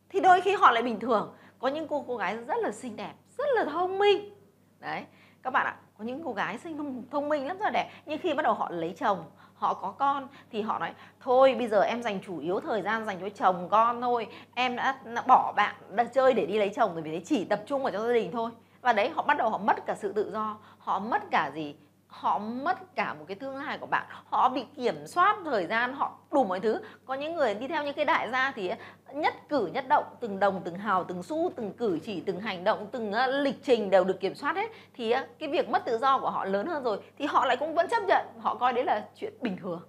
Thì 0.09 0.21
đôi 0.21 0.41
khi 0.41 0.55
họ 0.55 0.71
lại 0.71 0.83
bình 0.83 1.01
thường. 1.01 1.35
Có 1.59 1.69
những 1.69 1.89
cô 1.89 2.05
cô 2.09 2.17
gái 2.17 2.37
rất 2.37 2.59
là 2.63 2.73
xinh 2.73 2.97
đẹp 2.97 3.13
rất 3.39 3.47
là 3.55 3.65
thông 3.65 3.99
minh. 3.99 4.35
Đấy 4.81 5.05
các 5.43 5.53
bạn 5.53 5.67
ạ 5.67 5.77
có 5.99 6.05
những 6.05 6.23
cô 6.25 6.33
gái 6.33 6.59
sinh 6.59 6.77
thông, 6.77 7.03
thông 7.11 7.29
minh 7.29 7.47
lắm 7.47 7.59
rồi 7.59 7.71
đẹp. 7.71 7.91
Nhưng 8.07 8.19
khi 8.19 8.35
bắt 8.35 8.43
đầu 8.43 8.55
họ 8.55 8.71
lấy 8.71 8.95
chồng 8.99 9.25
họ 9.55 9.75
có 9.75 9.91
con 9.91 10.29
thì 10.53 10.63
họ 10.63 10.79
nói 10.79 10.93
thôi 11.21 11.55
bây 11.59 11.69
giờ 11.69 11.81
em 11.81 12.03
dành 12.03 12.21
chủ 12.27 12.39
yếu 12.39 12.61
thời 12.61 12.83
gian 12.83 13.05
dành 13.05 13.21
cho 13.21 13.29
chồng 13.29 13.69
con 13.71 14.01
thôi. 14.01 14.27
Em 14.55 14.77
đã, 14.77 14.99
đã 15.05 15.23
bỏ 15.27 15.53
bạn 15.57 15.75
đã 15.91 16.05
chơi 16.05 16.35
để 16.35 16.47
đi 16.47 16.59
lấy 16.59 16.71
chồng 16.77 16.95
rồi 16.95 17.03
vì 17.03 17.11
thế 17.11 17.21
chỉ 17.25 17.45
tập 17.45 17.61
trung 17.67 17.83
vào 17.83 17.93
trong 17.93 18.07
gia 18.07 18.13
đình 18.13 18.33
thôi. 18.33 18.51
Và 18.81 18.93
đấy 18.93 19.11
họ 19.15 19.23
bắt 19.23 19.39
đầu 19.39 19.51
họ 19.51 19.59
mất 19.59 19.87
cả 19.87 19.95
sự 19.95 20.13
tự 20.13 20.31
do 20.33 20.59
họ 20.79 20.99
mất 20.99 21.23
cả 21.31 21.51
gì? 21.55 21.75
Họ 22.09 22.39
mất 22.39 22.95
cả 22.97 23.15
một 23.15 23.25
cái 23.29 23.35
tương 23.35 23.57
lai 23.57 23.79
của 23.79 23.87
bạn. 23.87 24.07
Họ 24.25 24.49
bị 24.49 24.65
kiểm 24.77 25.07
soát 25.07 25.37
thời 25.45 25.67
gian, 25.67 25.93
họ 25.93 26.19
đủ 26.31 26.45
mọi 26.45 26.61
thứ. 26.61 26.81
Có 27.07 27.15
những 27.15 27.35
người 27.35 27.55
đi 27.55 27.69
theo 27.69 27.85
những 27.85 27.95
cái 27.95 28.05
đại 28.05 28.31
gia 28.31 28.51
thì 28.51 28.69
ờ, 28.69 28.77
nhất 29.13 29.35
cử 29.49 29.71
nhất 29.75 29.85
động, 29.89 30.05
từng 30.21 30.39
đồng, 30.39 30.63
từng 30.65 30.75
hào, 30.75 31.05
từng 31.05 31.23
xu, 31.23 31.51
từng 31.57 31.73
cử 31.73 31.99
chỉ, 32.05 32.21
từng 32.21 32.41
hành 32.41 32.65
động, 32.65 32.89
từng 32.93 33.13
ờ, 33.13 33.27
lịch 33.27 33.63
trình 33.63 33.91
đều 33.91 34.05
được 34.05 34.21
kiểm 34.21 34.35
soát 34.35 34.57
hết. 34.57 34.71
Thì 34.95 35.11
ờ, 35.11 35.27
cái 35.39 35.49
việc 35.49 35.69
mất 35.69 35.85
tự 35.85 35.99
do 35.99 36.19
của 36.19 36.31
họ 36.31 36.45
lớn 36.45 36.67
hơn 36.67 36.85
rồi 36.85 37.01
thì 37.19 37.27
họ 37.27 37.45
lại 37.45 37.57
cũng 37.57 37.75
vẫn 37.75 37.89
chấp 37.89 38.03
nhận. 38.09 38.27
Họ 38.39 38.55
coi 38.55 38.73
đấy 38.73 38.85
là 38.85 39.09
chuyện 39.17 39.33
bình 39.41 39.57
thường. 39.63 39.81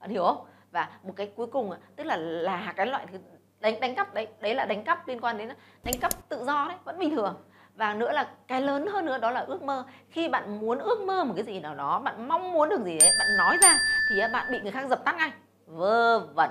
Bạn 0.00 0.10
hiểu 0.10 0.24
không? 0.24 0.46
Và 0.70 0.88
một 1.02 1.12
cái 1.16 1.32
cuối 1.36 1.46
cùng 1.46 1.70
tức 1.96 2.04
là 2.04 2.16
là 2.16 2.72
cái 2.76 2.86
loại 2.86 3.06
thứ 3.12 3.18
đánh 3.60 3.80
đánh 3.80 3.94
cắp 3.94 4.14
đấy 4.14 4.28
đấy 4.40 4.54
là 4.54 4.64
đánh 4.64 4.84
cắp 4.84 5.08
liên 5.08 5.20
quan 5.20 5.38
đến, 5.38 5.48
đánh 5.82 5.94
cắp 6.00 6.28
tự 6.28 6.44
do 6.44 6.66
đấy, 6.68 6.76
vẫn 6.84 6.98
bình 6.98 7.10
thường 7.10 7.36
và 7.74 7.94
nữa 7.94 8.12
là 8.12 8.30
cái 8.48 8.60
lớn 8.60 8.86
hơn 8.86 9.04
nữa 9.04 9.18
đó 9.18 9.30
là 9.30 9.40
ước 9.40 9.62
mơ. 9.62 9.84
Khi 10.08 10.28
bạn 10.28 10.60
muốn 10.60 10.78
ước 10.78 11.00
mơ 11.00 11.24
một 11.24 11.32
cái 11.36 11.44
gì 11.44 11.60
nào 11.60 11.74
đó 11.74 12.00
bạn 12.00 12.28
mong 12.28 12.52
muốn 12.52 12.68
được 12.68 12.84
gì 12.84 12.98
đấy 12.98 13.10
bạn 13.18 13.28
nói 13.38 13.56
ra 13.62 13.78
thì 14.10 14.20
bạn 14.32 14.52
bị 14.52 14.60
người 14.60 14.70
khác 14.70 14.88
dập 14.88 15.04
tắt 15.04 15.16
ngay. 15.16 15.32
Vơ 15.66 16.18
vẩn. 16.18 16.50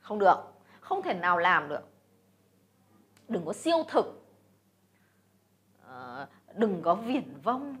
Không 0.00 0.18
được. 0.18 0.36
Không 0.80 1.02
thể 1.02 1.14
nào 1.14 1.38
làm 1.38 1.68
được. 1.68 1.88
Đừng 3.28 3.46
có 3.46 3.52
siêu 3.52 3.84
thực. 3.88 4.26
Ờ, 5.86 6.26
đừng 6.54 6.82
có 6.82 6.94
viển 6.94 7.40
vông. 7.42 7.76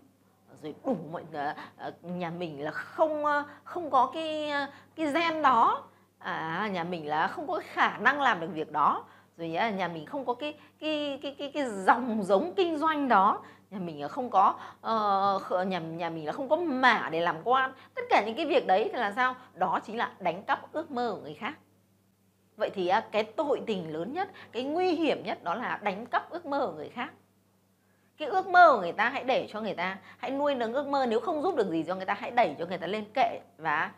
Rồi 0.62 0.74
đủ 0.84 0.96
mọi 1.12 1.24
người 1.32 1.46
ờ, 1.76 1.92
nhà 2.02 2.30
mình 2.30 2.64
là 2.64 2.70
không 2.70 3.24
ờ, 3.24 3.44
không 3.64 3.90
có 3.90 4.10
cái 4.14 4.52
cái 4.96 5.12
gen 5.12 5.42
đó. 5.42 5.82
À, 6.18 6.68
nhà 6.72 6.84
mình 6.84 7.08
là 7.08 7.28
không 7.28 7.46
có 7.46 7.60
khả 7.64 7.98
năng 7.98 8.20
làm 8.20 8.40
được 8.40 8.50
việc 8.52 8.72
đó 8.72 9.04
rồi 9.36 9.48
nhá 9.48 9.70
nhà 9.70 9.88
mình 9.88 10.06
không 10.06 10.24
có 10.24 10.34
cái 10.34 10.54
cái 10.80 11.18
cái 11.22 11.36
cái 11.38 11.50
cái 11.54 11.64
dòng 11.70 12.22
giống 12.22 12.54
kinh 12.54 12.78
doanh 12.78 13.08
đó. 13.08 13.42
Nhà 13.70 13.78
mình 13.78 14.08
không 14.08 14.30
có 14.30 14.54
uh, 14.78 15.66
nhà 15.66 15.78
nhà 15.78 16.10
mình 16.10 16.26
là 16.26 16.32
không 16.32 16.48
có 16.48 16.56
mả 16.56 17.08
để 17.12 17.20
làm 17.20 17.36
quan. 17.44 17.72
Tất 17.94 18.02
cả 18.10 18.22
những 18.26 18.36
cái 18.36 18.46
việc 18.46 18.66
đấy 18.66 18.90
thì 18.92 18.98
là 18.98 19.12
sao? 19.12 19.34
Đó 19.54 19.80
chính 19.84 19.96
là 19.96 20.12
đánh 20.18 20.42
cắp 20.42 20.72
ước 20.72 20.90
mơ 20.90 21.12
của 21.14 21.20
người 21.20 21.34
khác. 21.34 21.54
Vậy 22.56 22.70
thì 22.74 22.90
cái 23.12 23.24
tội 23.24 23.60
tình 23.66 23.92
lớn 23.92 24.12
nhất 24.12 24.28
cái 24.52 24.62
nguy 24.62 24.90
hiểm 24.90 25.22
nhất 25.24 25.44
đó 25.44 25.54
là 25.54 25.80
đánh 25.82 26.06
cắp 26.06 26.30
ước 26.30 26.46
mơ 26.46 26.66
của 26.66 26.72
người 26.72 26.88
khác. 26.88 27.10
Cái 28.18 28.28
ước 28.28 28.46
mơ 28.46 28.72
của 28.72 28.80
người 28.80 28.92
ta 28.92 29.08
hãy 29.08 29.24
để 29.24 29.48
cho 29.52 29.60
người 29.60 29.74
ta 29.74 29.98
hãy 30.18 30.30
nuôi 30.30 30.54
nấng 30.54 30.72
ước 30.72 30.86
mơ. 30.86 31.06
Nếu 31.06 31.20
không 31.20 31.42
giúp 31.42 31.56
được 31.56 31.70
gì 31.70 31.84
cho 31.86 31.94
người 31.94 32.04
ta 32.04 32.14
hãy 32.14 32.30
đẩy 32.30 32.54
cho 32.58 32.66
người 32.66 32.78
ta 32.78 32.86
lên 32.86 33.04
kệ 33.14 33.40
và 33.58 33.92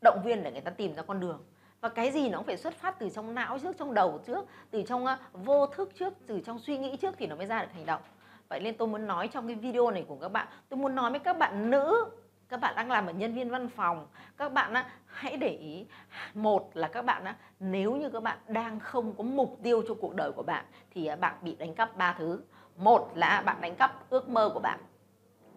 động 0.00 0.20
viên 0.24 0.42
để 0.42 0.52
người 0.52 0.60
ta 0.60 0.70
tìm 0.70 0.94
ra 0.94 1.02
con 1.02 1.20
đường 1.20 1.44
và 1.80 1.88
cái 1.88 2.12
gì 2.12 2.28
nó 2.28 2.38
cũng 2.38 2.46
phải 2.46 2.56
xuất 2.56 2.74
phát 2.74 2.98
từ 2.98 3.08
trong 3.08 3.34
não 3.34 3.58
trước 3.58 3.76
trong 3.78 3.94
đầu 3.94 4.20
trước 4.26 4.44
từ 4.70 4.82
trong 4.82 5.06
ờ, 5.06 5.18
vô 5.32 5.66
thức 5.66 5.90
trước 5.98 6.12
từ 6.26 6.40
trong 6.40 6.58
suy 6.58 6.78
nghĩ 6.78 6.96
trước 6.96 7.14
thì 7.18 7.26
nó 7.26 7.36
mới 7.36 7.46
ra 7.46 7.62
được 7.62 7.72
hành 7.74 7.86
động. 7.86 8.00
Vậy 8.48 8.60
nên 8.60 8.76
tôi 8.76 8.88
muốn 8.88 9.06
nói 9.06 9.28
trong 9.28 9.46
cái 9.46 9.56
video 9.56 9.90
này 9.90 10.04
của 10.08 10.16
các 10.16 10.28
bạn 10.28 10.48
tôi 10.68 10.78
muốn 10.78 10.94
nói 10.94 11.10
với 11.10 11.20
các 11.20 11.38
bạn 11.38 11.70
nữ 11.70 12.06
các 12.48 12.60
bạn 12.60 12.76
đang 12.76 12.90
làm 12.90 13.06
ở 13.06 13.12
nhân 13.12 13.34
viên 13.34 13.50
văn 13.50 13.68
phòng 13.68 14.06
các 14.36 14.52
bạn 14.52 14.74
á, 14.74 14.86
hãy 15.06 15.36
để 15.36 15.48
ý 15.48 15.86
một 16.34 16.70
là 16.74 16.88
các 16.88 17.02
bạn 17.02 17.24
á, 17.24 17.36
nếu 17.60 17.96
như 17.96 18.10
các 18.10 18.22
bạn 18.22 18.38
đang 18.48 18.80
không 18.80 19.14
có 19.18 19.24
mục 19.24 19.58
tiêu 19.62 19.82
cho 19.88 19.94
cuộc 19.94 20.14
đời 20.14 20.32
của 20.32 20.42
bạn 20.42 20.64
thì 20.90 21.10
bạn 21.20 21.34
bị 21.42 21.54
đánh 21.54 21.74
cắp 21.74 21.96
ba 21.96 22.14
thứ. 22.18 22.40
Một 22.76 23.10
là 23.14 23.42
bạn 23.46 23.60
đánh 23.60 23.74
cắp 23.76 24.10
ước 24.10 24.28
mơ 24.28 24.50
của 24.54 24.60
bạn. 24.60 24.80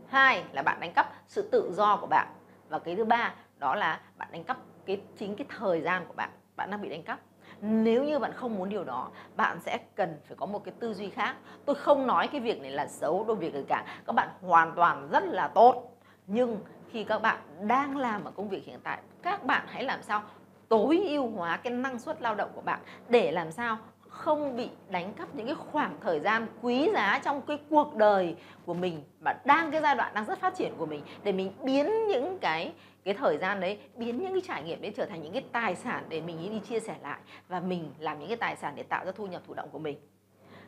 Hai 0.08 0.44
là 0.52 0.62
bạn 0.62 0.80
đánh 0.80 0.94
cắp 0.94 1.14
sự 1.28 1.50
tự 1.52 1.74
do 1.74 1.98
của 1.98 2.08
bạn. 2.08 2.28
Và 2.70 2.80
cái 2.80 2.96
thứ 2.96 3.06
ba 3.06 3.34
đó 3.60 3.76
là 3.76 4.00
bạn 4.18 4.30
đánh 4.32 4.44
cắp 4.44 4.58
cái, 4.86 5.02
chính 5.18 5.36
cái 5.36 5.48
thời 5.58 5.82
gian 5.82 6.06
của 6.06 6.14
bạn 6.14 6.30
bạn 6.56 6.72
đang 6.72 6.82
bị 6.82 6.90
đánh 6.90 7.04
cắp. 7.04 7.20
Nếu 7.62 8.04
như 8.04 8.20
bạn 8.20 8.34
không 8.34 8.56
muốn 8.56 8.70
điều 8.70 8.84
đó, 8.84 9.10
bạn 9.36 9.60
sẽ 9.60 9.78
cần 9.96 10.18
phải 10.28 10.38
có 10.38 10.46
một 10.46 10.64
cái 10.64 10.74
tư 10.80 10.94
duy 10.94 11.10
khác. 11.10 11.36
Tôi 11.66 11.76
không 11.76 12.08
nói 12.08 12.28
cái 12.28 12.42
việc 12.42 12.62
này 12.62 12.72
là 12.72 12.88
xấu, 12.88 13.26
đôi 13.28 13.36
việc 13.36 13.54
gì 13.54 13.64
cả. 13.68 13.86
Các 14.06 14.14
bạn 14.14 14.30
hoàn 14.42 14.74
toàn 14.76 15.08
rất 15.12 15.24
là 15.24 15.48
tốt. 15.48 15.98
Nhưng 16.28 16.60
khi 16.92 17.04
các 17.04 17.22
bạn 17.22 17.38
đang 17.62 17.98
làm 17.98 18.24
ở 18.24 18.32
công 18.32 18.50
việc 18.50 18.66
hiện 18.66 18.80
tại, 18.84 19.02
các 19.22 19.46
bạn 19.46 19.66
hãy 19.68 19.84
làm 19.84 20.04
sao 20.04 20.24
tối 20.70 21.04
ưu 21.10 21.30
hóa 21.30 21.58
cái 21.58 21.74
năng 21.74 22.00
suất 22.00 22.22
lao 22.22 22.36
động 22.36 22.50
của 22.56 22.62
bạn 22.62 22.80
để 23.10 23.32
làm 23.32 23.52
sao 23.52 23.78
không 24.20 24.58
bị 24.58 24.70
đánh 24.90 25.14
cắp 25.14 25.36
những 25.36 25.46
cái 25.46 25.56
khoảng 25.56 25.98
thời 26.02 26.20
gian 26.20 26.48
quý 26.62 26.90
giá 26.94 27.20
trong 27.24 27.42
cái 27.42 27.60
cuộc 27.70 27.96
đời 27.96 28.36
của 28.66 28.74
mình 28.74 29.04
mà 29.20 29.34
đang 29.46 29.72
cái 29.72 29.82
giai 29.82 29.96
đoạn 29.96 30.14
đang 30.14 30.26
rất 30.26 30.40
phát 30.40 30.56
triển 30.56 30.74
của 30.78 30.86
mình 30.86 31.02
để 31.24 31.32
mình 31.32 31.52
biến 31.64 32.08
những 32.08 32.38
cái 32.40 32.74
cái 33.04 33.14
thời 33.14 33.38
gian 33.38 33.60
đấy 33.60 33.80
biến 33.96 34.18
những 34.18 34.32
cái 34.32 34.42
trải 34.48 34.64
nghiệm 34.64 34.82
đấy 34.82 34.94
trở 34.98 35.06
thành 35.06 35.22
những 35.22 35.34
cái 35.34 35.44
tài 35.52 35.76
sản 35.76 36.04
để 36.10 36.22
mình 36.22 36.50
đi 36.52 36.60
chia 36.60 36.80
sẻ 36.80 36.96
lại 37.04 37.20
và 37.48 37.60
mình 37.60 37.94
làm 38.00 38.20
những 38.20 38.28
cái 38.28 38.38
tài 38.38 38.56
sản 38.56 38.74
để 38.76 38.84
tạo 38.84 39.06
ra 39.06 39.12
thu 39.12 39.28
nhập 39.28 39.42
thụ 39.48 39.54
động 39.54 39.70
của 39.72 39.80
mình. 39.80 39.98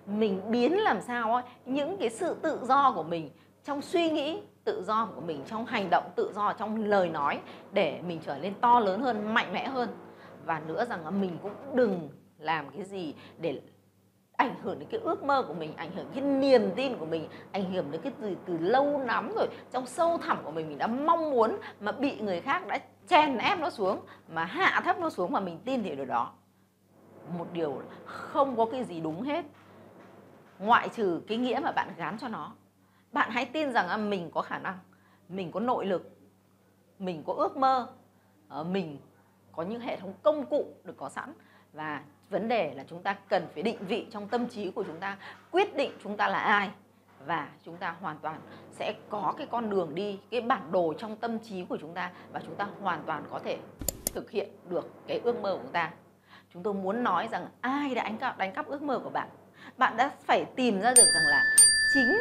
Mình 0.06 0.42
biến 0.52 0.80
làm 0.80 1.02
sao 1.02 1.34
ấy, 1.34 1.44
những 1.66 1.98
cái 1.98 2.10
sự 2.10 2.36
tự 2.42 2.60
do 2.64 2.92
của 2.92 3.04
mình 3.04 3.30
trong 3.64 3.82
suy 3.82 4.10
nghĩ 4.10 4.42
tự 4.64 4.84
do 4.88 5.10
của 5.16 5.22
mình 5.22 5.44
trong 5.48 5.66
hành 5.66 5.90
động 5.90 6.04
tự 6.16 6.32
do 6.36 6.54
trong 6.54 6.86
lời 6.86 7.10
nói 7.10 7.40
để 7.72 8.02
mình 8.08 8.20
trở 8.26 8.38
nên 8.38 8.54
to 8.62 8.80
lớn 8.80 9.02
hơn 9.02 9.34
mạnh 9.34 9.54
mẽ 9.54 9.68
hơn. 9.68 9.90
Và 10.46 10.60
nữa 10.60 10.86
rằng 10.86 11.04
là 11.04 11.12
mình 11.12 11.38
cũng 11.42 11.54
đừng 11.74 12.10
làm 12.42 12.70
cái 12.70 12.84
gì 12.84 13.16
để 13.38 13.62
ảnh 14.38 14.56
hưởng 14.64 14.80
đến 14.80 14.90
cái 14.92 15.00
ước 15.00 15.24
mơ 15.24 15.44
của 15.48 15.54
mình, 15.54 15.76
ảnh 15.76 15.92
hưởng 15.96 16.06
cái 16.16 16.24
niềm 16.24 16.72
tin 16.76 16.98
của 16.98 17.06
mình, 17.06 17.28
ảnh 17.52 17.72
hưởng 17.72 17.92
đến 17.92 18.02
cái 18.02 18.14
từ 18.22 18.36
từ 18.46 18.58
lâu 18.58 19.00
lắm 19.00 19.32
rồi, 19.36 19.48
trong 19.72 19.86
sâu 19.88 20.18
thẳm 20.18 20.38
của 20.44 20.52
mình 20.52 20.70
mình 20.70 20.78
đã 20.78 20.88
mong 20.88 21.32
muốn 21.32 21.58
mà 21.80 21.92
bị 21.92 22.20
người 22.20 22.42
khác 22.42 22.68
đã 22.68 22.80
chèn 23.08 23.38
ép 23.38 23.60
nó 23.60 23.70
xuống, 23.70 24.00
mà 24.28 24.44
hạ 24.46 24.82
thấp 24.86 25.00
nó 25.00 25.10
xuống 25.10 25.32
mà 25.32 25.40
mình 25.40 25.60
tin 25.66 25.84
thì 25.84 25.96
điều 25.96 26.06
đó. 26.06 26.34
Một 27.38 27.48
điều 27.54 27.82
không 28.06 28.58
có 28.58 28.66
cái 28.66 28.84
gì 28.84 29.00
đúng 29.00 29.22
hết. 29.22 29.46
Ngoại 30.60 30.90
trừ 30.90 31.22
cái 31.28 31.38
nghĩa 31.38 31.60
mà 31.64 31.72
bạn 31.72 31.90
gán 31.98 32.18
cho 32.18 32.28
nó. 32.28 32.52
Bạn 33.12 33.30
hãy 33.32 33.46
tin 33.46 33.74
rằng 33.74 33.88
à, 33.88 33.98
mình 33.98 34.32
có 34.34 34.42
khả 34.42 34.60
năng, 34.60 34.80
mình 35.30 35.52
có 35.52 35.60
nội 35.60 35.86
lực, 35.86 36.18
mình 37.00 37.24
có 37.28 37.34
ước 37.34 37.58
mơ 37.58 37.88
ờ, 38.50 38.64
mình 38.64 38.98
có 39.52 39.64
những 39.64 39.80
hệ 39.80 39.98
thống 39.98 40.14
công 40.24 40.46
cụ 40.46 40.74
được 40.84 40.98
có 40.98 41.10
sẵn 41.10 41.34
và 41.74 42.02
vấn 42.30 42.48
đề 42.48 42.74
là 42.74 42.84
chúng 42.88 43.04
ta 43.04 43.14
cần 43.30 43.48
phải 43.54 43.64
định 43.64 43.78
vị 43.88 44.08
trong 44.12 44.28
tâm 44.28 44.48
trí 44.48 44.72
của 44.72 44.84
chúng 44.84 45.00
ta, 45.00 45.18
quyết 45.52 45.76
định 45.76 45.92
chúng 46.04 46.18
ta 46.18 46.28
là 46.28 46.40
ai. 46.40 46.70
Và 47.26 47.50
chúng 47.66 47.78
ta 47.78 47.96
hoàn 48.02 48.18
toàn 48.22 48.42
sẽ 48.72 48.94
có 49.10 49.34
cái 49.38 49.48
con 49.52 49.70
đường 49.70 49.96
đi, 49.96 50.20
cái 50.32 50.42
bản 50.42 50.72
đồ 50.72 50.94
trong 50.98 51.16
tâm 51.16 51.40
trí 51.40 51.66
của 51.66 51.78
chúng 51.82 51.94
ta 51.94 52.12
và 52.32 52.40
chúng 52.46 52.56
ta 52.56 52.68
hoàn 52.82 53.04
toàn 53.06 53.24
có 53.32 53.40
thể 53.40 53.58
thực 54.14 54.32
hiện 54.32 54.50
được 54.70 54.92
cái 55.08 55.20
ước 55.24 55.40
mơ 55.40 55.54
của 55.54 55.62
chúng 55.64 55.72
ta. 55.72 55.92
Chúng 56.54 56.64
tôi 56.64 56.74
muốn 56.74 57.04
nói 57.04 57.28
rằng 57.32 57.48
ai 57.62 57.96
đã 57.96 58.04
đánh 58.04 58.18
cắp 58.18 58.38
đánh 58.38 58.54
cắp 58.54 58.68
ước 58.68 58.82
mơ 58.82 59.00
của 59.04 59.10
bạn? 59.10 59.30
Bạn 59.78 59.98
đã 59.98 60.12
phải 60.24 60.46
tìm 60.56 60.82
ra 60.82 60.94
được 60.98 61.06
rằng 61.14 61.28
là 61.28 61.44
chính 61.94 62.20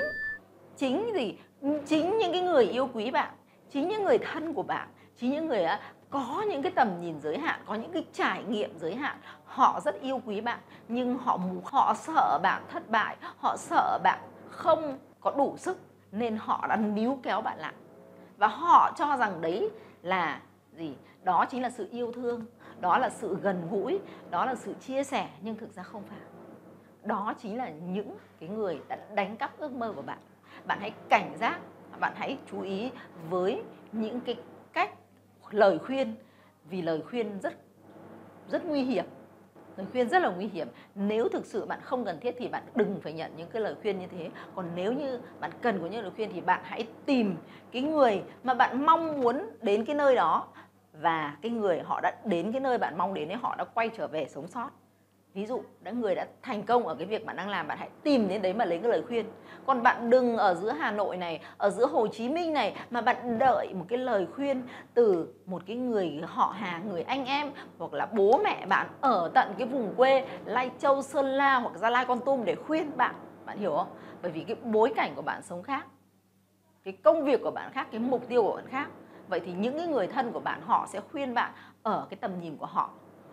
chính 0.76 1.12
gì? 1.14 1.38
Chính 1.86 2.18
những 2.18 2.32
cái 2.32 2.40
người 2.42 2.64
yêu 2.64 2.88
quý 2.94 3.10
bạn, 3.10 3.34
chính 3.70 3.88
những 3.88 4.04
người 4.04 4.18
thân 4.18 4.54
của 4.54 4.62
bạn, 4.62 4.88
chính 5.16 5.30
những 5.30 5.46
người 5.46 5.66
có 6.10 6.44
những 6.48 6.62
cái 6.62 6.72
tầm 6.72 7.00
nhìn 7.00 7.20
giới 7.20 7.38
hạn, 7.38 7.60
có 7.66 7.74
những 7.74 7.92
cái 7.92 8.06
trải 8.12 8.44
nghiệm 8.44 8.78
giới 8.78 8.94
hạn. 8.94 9.18
Họ 9.44 9.80
rất 9.80 10.00
yêu 10.00 10.20
quý 10.26 10.40
bạn, 10.40 10.58
nhưng 10.88 11.18
họ 11.18 11.38
họ 11.64 11.94
sợ 11.94 12.38
bạn 12.42 12.62
thất 12.68 12.90
bại, 12.90 13.16
họ 13.38 13.56
sợ 13.56 13.98
bạn 14.02 14.18
không 14.50 14.98
có 15.20 15.30
đủ 15.30 15.56
sức, 15.56 15.78
nên 16.12 16.36
họ 16.36 16.66
đã 16.68 16.76
níu 16.76 17.18
kéo 17.22 17.40
bạn 17.40 17.58
lại. 17.58 17.74
Và 18.36 18.46
họ 18.46 18.92
cho 18.96 19.16
rằng 19.16 19.40
đấy 19.40 19.70
là 20.02 20.40
gì? 20.72 20.96
Đó 21.22 21.44
chính 21.50 21.62
là 21.62 21.70
sự 21.70 21.88
yêu 21.90 22.12
thương, 22.12 22.44
đó 22.80 22.98
là 22.98 23.10
sự 23.10 23.38
gần 23.42 23.68
gũi, 23.70 23.98
đó 24.30 24.44
là 24.44 24.54
sự 24.54 24.74
chia 24.80 25.04
sẻ, 25.04 25.28
nhưng 25.40 25.56
thực 25.56 25.72
ra 25.72 25.82
không 25.82 26.02
phải. 26.08 26.18
Đó 27.02 27.34
chính 27.38 27.58
là 27.58 27.68
những 27.68 28.16
cái 28.40 28.48
người 28.48 28.80
đã 28.88 28.96
đánh 29.14 29.36
cắp 29.36 29.58
ước 29.58 29.72
mơ 29.72 29.92
của 29.96 30.02
bạn. 30.02 30.18
Bạn 30.66 30.78
hãy 30.80 30.92
cảnh 31.08 31.36
giác, 31.40 31.58
bạn 32.00 32.12
hãy 32.16 32.38
chú 32.50 32.60
ý 32.62 32.90
với 33.30 33.62
những 33.92 34.20
cái 34.20 34.36
lời 35.50 35.78
khuyên, 35.78 36.14
vì 36.64 36.82
lời 36.82 37.02
khuyên 37.10 37.40
rất 37.40 37.54
rất 38.48 38.64
nguy 38.64 38.82
hiểm. 38.82 39.04
Lời 39.76 39.86
khuyên 39.92 40.08
rất 40.08 40.22
là 40.22 40.28
nguy 40.28 40.46
hiểm. 40.46 40.68
Nếu 40.94 41.28
thực 41.28 41.46
sự 41.46 41.66
bạn 41.66 41.80
không 41.82 42.04
cần 42.04 42.20
thiết 42.20 42.34
thì 42.38 42.48
bạn 42.48 42.62
đừng 42.74 43.00
phải 43.00 43.12
nhận 43.12 43.32
những 43.36 43.48
cái 43.50 43.62
lời 43.62 43.74
khuyên 43.82 43.98
như 43.98 44.06
thế. 44.06 44.30
Còn 44.54 44.66
nếu 44.74 44.92
như 44.92 45.20
bạn 45.40 45.50
cần 45.62 45.80
có 45.80 45.86
những 45.86 46.02
lời 46.02 46.10
khuyên 46.16 46.30
thì 46.32 46.40
bạn 46.40 46.60
hãy 46.64 46.86
tìm 47.06 47.36
cái 47.72 47.82
người 47.82 48.22
mà 48.44 48.54
bạn 48.54 48.86
mong 48.86 49.20
muốn 49.20 49.50
đến 49.62 49.84
cái 49.84 49.96
nơi 49.96 50.14
đó. 50.14 50.48
Và 50.92 51.36
cái 51.42 51.52
người 51.52 51.80
họ 51.80 52.00
đã 52.00 52.16
đến 52.24 52.52
cái 52.52 52.60
nơi 52.60 52.78
bạn 52.78 52.98
mong 52.98 53.14
đến 53.14 53.28
ấy, 53.28 53.36
họ 53.36 53.56
đã 53.56 53.64
quay 53.64 53.88
trở 53.88 54.06
về 54.06 54.26
sống 54.28 54.46
sót 54.46 54.70
ví 55.34 55.46
dụ, 55.46 55.62
đã 55.80 55.90
người 55.90 56.14
đã 56.14 56.26
thành 56.42 56.62
công 56.62 56.86
ở 56.86 56.94
cái 56.94 57.06
việc 57.06 57.26
bạn 57.26 57.36
đang 57.36 57.48
làm, 57.48 57.68
bạn 57.68 57.78
hãy 57.78 57.88
tìm 58.02 58.28
đến 58.28 58.42
đấy 58.42 58.54
mà 58.54 58.64
lấy 58.64 58.78
cái 58.78 58.90
lời 58.90 59.02
khuyên. 59.08 59.26
Còn 59.66 59.82
bạn 59.82 60.10
đừng 60.10 60.36
ở 60.36 60.54
giữa 60.54 60.72
Hà 60.72 60.90
Nội 60.90 61.16
này, 61.16 61.40
ở 61.58 61.70
giữa 61.70 61.86
Hồ 61.86 62.06
Chí 62.06 62.28
Minh 62.28 62.52
này 62.52 62.76
mà 62.90 63.00
bạn 63.00 63.38
đợi 63.38 63.74
một 63.74 63.84
cái 63.88 63.98
lời 63.98 64.26
khuyên 64.34 64.62
từ 64.94 65.34
một 65.46 65.62
cái 65.66 65.76
người 65.76 66.20
họ 66.26 66.54
hàng 66.58 66.88
người 66.88 67.02
anh 67.02 67.24
em 67.24 67.50
hoặc 67.78 67.92
là 67.92 68.06
bố 68.06 68.40
mẹ 68.44 68.66
bạn 68.66 68.88
ở 69.00 69.30
tận 69.34 69.54
cái 69.58 69.66
vùng 69.66 69.94
quê 69.96 70.26
Lai 70.44 70.70
Châu, 70.78 71.02
Sơn 71.02 71.26
La 71.26 71.54
hoặc 71.54 71.76
Gia 71.76 71.90
Lai 71.90 72.04
Con 72.04 72.20
Tum 72.20 72.44
để 72.44 72.54
khuyên 72.54 72.96
bạn. 72.96 73.14
Bạn 73.46 73.58
hiểu 73.58 73.74
không? 73.76 73.88
Bởi 74.22 74.32
vì 74.32 74.40
cái 74.40 74.56
bối 74.64 74.92
cảnh 74.96 75.12
của 75.16 75.22
bạn 75.22 75.42
sống 75.42 75.62
khác, 75.62 75.86
cái 76.84 76.94
công 77.04 77.24
việc 77.24 77.40
của 77.42 77.50
bạn 77.50 77.70
khác, 77.72 77.88
cái 77.90 78.00
mục 78.00 78.28
tiêu 78.28 78.42
của 78.42 78.56
bạn 78.56 78.66
khác. 78.66 78.88
Vậy 79.28 79.40
thì 79.40 79.52
những 79.52 79.78
cái 79.78 79.86
người 79.86 80.06
thân 80.06 80.32
của 80.32 80.40
bạn, 80.40 80.60
họ 80.62 80.86
sẽ 80.88 81.00
khuyên 81.12 81.34
bạn 81.34 81.52
ở 81.82 82.06
cái 82.10 82.18
tầm 82.20 82.40
nhìn 82.40 82.56
của 82.56 82.66
họ, 82.66 82.90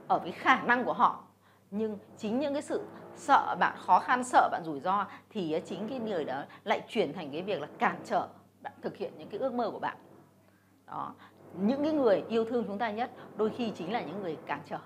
ở 0.07 0.19
cái 0.19 0.31
khả 0.31 0.61
năng 0.61 0.83
của 0.83 0.93
họ 0.93 1.26
nhưng 1.71 1.97
chính 2.17 2.39
những 2.39 2.53
cái 2.53 2.61
sự 2.61 2.83
sợ 3.15 3.55
bạn, 3.59 3.77
khó 3.77 3.99
khăn, 3.99 4.23
sợ 4.23 4.49
bạn 4.51 4.63
rủi 4.65 4.79
ro 4.79 5.07
thì 5.29 5.61
chính 5.65 5.87
cái 5.89 5.99
người 5.99 6.25
đó 6.25 6.43
lại 6.63 6.81
chuyển 6.87 7.13
thành 7.13 7.31
cái 7.31 7.41
việc 7.41 7.61
là 7.61 7.67
cản 7.77 8.01
trở 8.05 8.27
bạn 8.61 8.73
thực 8.81 8.97
hiện 8.97 9.13
những 9.17 9.29
cái 9.29 9.39
ước 9.39 9.53
mơ 9.53 9.71
của 9.71 9.79
bạn. 9.79 9.97
Đó, 10.87 11.13
những 11.53 11.83
cái 11.83 11.93
người 11.93 12.23
yêu 12.29 12.45
thương 12.45 12.63
chúng 12.67 12.77
ta 12.77 12.91
nhất 12.91 13.11
đôi 13.35 13.49
khi 13.49 13.71
chính 13.75 13.93
là 13.93 14.01
những 14.01 14.21
người 14.21 14.37
cản 14.45 14.61
trở. 14.65 14.79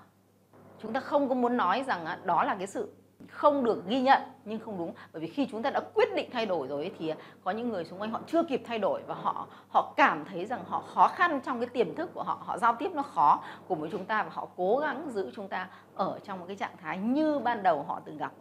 Chúng 0.78 0.92
ta 0.92 1.00
không 1.00 1.28
có 1.28 1.34
muốn 1.34 1.56
nói 1.56 1.84
rằng 1.86 2.06
đó 2.24 2.44
là 2.44 2.54
cái 2.54 2.66
sự 2.66 2.92
không 3.30 3.64
được 3.64 3.86
ghi 3.86 4.00
nhận 4.00 4.22
nhưng 4.44 4.60
không 4.60 4.78
đúng. 4.78 4.94
Bởi 5.12 5.22
vì 5.22 5.28
khi 5.28 5.46
chúng 5.50 5.62
ta 5.62 5.70
đã 5.70 5.80
quyết 5.94 6.08
định 6.16 6.28
thay 6.32 6.46
đổi 6.46 6.68
rồi 6.68 6.92
thì 6.98 7.08
à, 7.08 7.16
có 7.44 7.50
những 7.50 7.68
người 7.68 7.84
xung 7.84 8.00
quanh 8.00 8.10
họ 8.10 8.20
chưa 8.26 8.42
kịp 8.42 8.62
thay 8.66 8.78
đổi 8.78 9.02
và 9.06 9.14
họ 9.14 9.46
họ 9.68 9.92
cảm 9.96 10.24
thấy 10.24 10.46
rằng 10.46 10.64
họ 10.66 10.82
khó 10.94 11.08
khăn 11.08 11.40
trong 11.44 11.60
cái 11.60 11.68
tiềm 11.68 11.94
thức 11.94 12.10
của 12.14 12.22
họ 12.22 12.38
họ 12.40 12.58
giao 12.58 12.76
tiếp 12.78 12.90
nó 12.94 13.02
khó, 13.02 13.42
cùng 13.68 13.80
với 13.80 13.90
chúng 13.92 14.04
ta 14.04 14.22
và 14.22 14.30
họ 14.32 14.48
cố 14.56 14.78
gắng 14.78 15.10
giữ 15.10 15.30
chúng 15.34 15.48
ta 15.48 15.68
ở 15.94 16.18
trong 16.24 16.38
một 16.38 16.44
cái 16.48 16.56
trạng 16.56 16.76
thái 16.82 16.98
như 16.98 17.38
ban 17.38 17.62
đầu 17.62 17.82
họ 17.82 18.00
từng 18.04 18.16
gặp. 18.16 18.32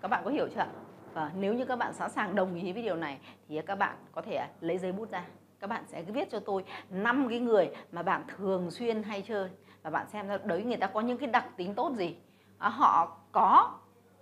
Các 0.00 0.08
bạn 0.08 0.22
có 0.24 0.30
hiểu 0.30 0.48
chưa 0.54 0.66
và 1.14 1.30
nếu 1.34 1.54
như 1.54 1.64
các 1.64 1.76
bạn 1.76 1.92
sẵn 1.92 2.10
sàng 2.10 2.34
đồng 2.34 2.54
ý 2.54 2.72
với 2.72 2.82
điều 2.82 2.96
này 2.96 3.18
thì 3.48 3.56
à, 3.56 3.62
các 3.66 3.74
bạn 3.74 3.96
có 4.12 4.22
thể 4.22 4.36
à, 4.36 4.48
lấy 4.60 4.78
giấy 4.78 4.92
bút 4.92 5.10
ra. 5.10 5.24
Các 5.60 5.66
bạn 5.70 5.84
sẽ 5.86 6.02
viết 6.02 6.30
cho 6.30 6.40
tôi 6.40 6.64
năm 6.90 7.26
cái 7.28 7.38
người 7.38 7.70
mà 7.92 8.02
bạn 8.02 8.24
thường 8.36 8.70
xuyên 8.70 9.02
hay 9.02 9.22
chơi. 9.22 9.48
Và 9.82 9.90
bạn 9.90 10.06
xem 10.08 10.28
ra 10.28 10.38
đấy, 10.44 10.62
người 10.62 10.76
ta 10.76 10.86
có 10.86 11.00
những 11.00 11.18
cái 11.18 11.28
đặc 11.28 11.44
tính 11.56 11.74
tốt 11.74 11.92
gì? 11.94 12.16
Họ 12.58 13.16
có 13.32 13.70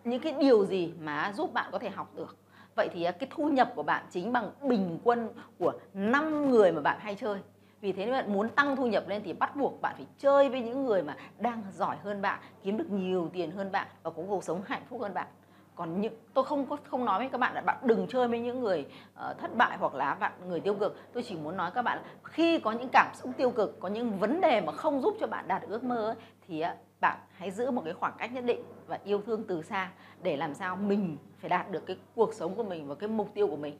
những 0.04 0.20
cái 0.20 0.34
điều 0.40 0.64
gì 0.64 0.92
mà 1.00 1.32
giúp 1.36 1.52
bạn 1.52 1.68
có 1.72 1.78
thể 1.78 1.90
học 1.90 2.10
được? 2.14 2.36
Vậy 2.76 2.88
thì 2.92 3.04
à, 3.04 3.12
cái 3.12 3.28
thu 3.34 3.48
nhập 3.48 3.72
của 3.74 3.82
bạn 3.82 4.04
chính 4.10 4.32
bằng 4.32 4.50
bình 4.62 4.98
quân 5.04 5.28
của 5.58 5.72
5 5.94 6.50
người 6.50 6.72
mà 6.72 6.80
bạn 6.80 6.98
hay 7.00 7.14
chơi. 7.14 7.38
Vì 7.80 7.92
thế 7.92 8.04
nếu 8.04 8.14
bạn 8.14 8.32
muốn 8.32 8.48
tăng 8.48 8.76
thu 8.76 8.86
nhập 8.86 9.08
lên 9.08 9.22
thì 9.24 9.32
bắt 9.32 9.56
buộc 9.56 9.80
bạn 9.82 9.94
phải 9.96 10.06
chơi 10.18 10.48
với 10.48 10.60
những 10.60 10.84
người 10.84 11.02
mà 11.02 11.16
đang 11.38 11.62
giỏi 11.72 11.96
hơn 12.04 12.22
bạn 12.22 12.40
kiếm 12.62 12.76
được 12.76 12.90
nhiều 12.90 13.30
tiền 13.32 13.50
hơn 13.50 13.72
bạn 13.72 13.86
và 14.02 14.10
có 14.10 14.22
cuộc 14.28 14.44
sống 14.44 14.62
hạnh 14.66 14.82
phúc 14.88 15.00
hơn 15.00 15.14
bạn. 15.14 15.26
Còn 15.74 16.00
những 16.00 16.14
tôi 16.34 16.44
không 16.44 16.66
có 16.66 16.76
không 16.90 17.04
nói 17.04 17.18
với 17.18 17.28
các 17.28 17.38
bạn 17.38 17.54
là 17.54 17.60
bạn 17.60 17.76
đừng 17.82 18.06
chơi 18.08 18.28
với 18.28 18.40
những 18.40 18.60
người 18.60 18.86
uh, 19.30 19.38
thất 19.38 19.56
bại 19.56 19.76
hoặc 19.80 19.94
là 19.94 20.14
bạn 20.14 20.32
người 20.48 20.60
tiêu 20.60 20.74
cực. 20.74 20.96
Tôi 21.12 21.22
chỉ 21.22 21.36
muốn 21.36 21.56
nói 21.56 21.70
các 21.74 21.82
bạn 21.82 21.98
là 21.98 22.04
khi 22.24 22.58
có 22.58 22.72
những 22.72 22.88
cảm 22.92 23.14
xúc 23.14 23.30
tiêu 23.36 23.50
cực 23.50 23.80
có 23.80 23.88
những 23.88 24.18
vấn 24.18 24.40
đề 24.40 24.60
mà 24.60 24.72
không 24.72 25.00
giúp 25.00 25.16
cho 25.20 25.26
bạn 25.26 25.48
đạt 25.48 25.62
được 25.62 25.68
ước 25.70 25.84
mơ 25.84 26.06
ấy, 26.06 26.14
thì 26.48 26.64
uh, 26.64 26.68
bạn 27.02 27.18
hãy 27.32 27.50
giữ 27.50 27.70
một 27.70 27.82
cái 27.84 27.94
khoảng 27.94 28.14
cách 28.18 28.32
nhất 28.32 28.44
định 28.44 28.62
và 28.86 28.98
yêu 29.04 29.22
thương 29.26 29.44
từ 29.48 29.62
xa 29.62 29.92
để 30.22 30.36
làm 30.36 30.54
sao 30.54 30.76
mình 30.76 31.16
phải 31.38 31.50
đạt 31.50 31.70
được 31.70 31.86
cái 31.86 31.98
cuộc 32.14 32.34
sống 32.34 32.54
của 32.54 32.62
mình 32.62 32.88
và 32.88 32.94
cái 32.94 33.08
mục 33.08 33.30
tiêu 33.34 33.46
của 33.46 33.56
mình. 33.56 33.78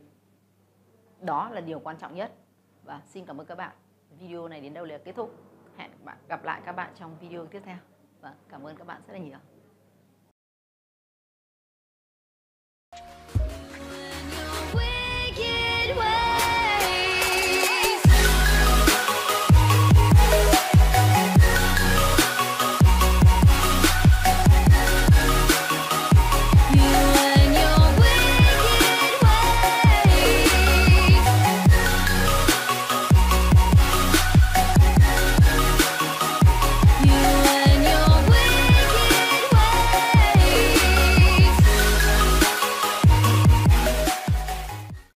Đó 1.21 1.51
là 1.51 1.61
điều 1.61 1.79
quan 1.79 1.99
trọng 1.99 2.15
nhất. 2.15 2.33
Và 2.85 3.01
xin 3.07 3.27
cảm 3.27 3.41
ơn 3.41 3.47
các 3.47 3.59
bạn. 3.59 3.73
Video 4.19 4.49
này 4.49 4.61
đến 4.61 4.75
đâu 4.75 4.85
là 4.85 4.99
kết 4.99 5.13
thúc. 5.13 5.35
Hẹn 5.77 5.91
gặp 6.29 6.45
lại 6.45 6.61
các 6.65 6.73
bạn 6.73 6.93
trong 6.99 7.17
video 7.21 7.47
tiếp 7.47 7.63
theo. 7.65 7.77
Và 8.21 8.35
cảm 8.49 8.67
ơn 8.67 8.77
các 8.77 8.87
bạn 8.87 9.03
rất 9.07 9.13
là 9.13 9.19
nhiều. 9.19 9.39
Wicked. 14.75 16.22